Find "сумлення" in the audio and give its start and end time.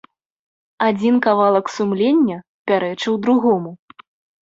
1.75-2.37